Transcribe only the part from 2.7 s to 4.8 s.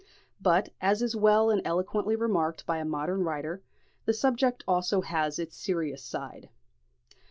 a modern writer, the subject